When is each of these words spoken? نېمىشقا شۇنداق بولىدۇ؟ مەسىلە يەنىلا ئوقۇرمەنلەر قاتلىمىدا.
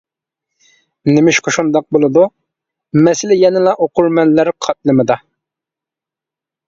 نېمىشقا 1.09 1.53
شۇنداق 1.57 1.85
بولىدۇ؟ 1.97 2.25
مەسىلە 3.09 3.37
يەنىلا 3.41 3.77
ئوقۇرمەنلەر 3.85 4.51
قاتلىمىدا. 4.67 5.19